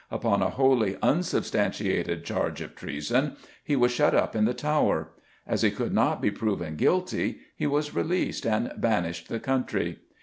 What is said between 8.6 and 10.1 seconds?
banished the country.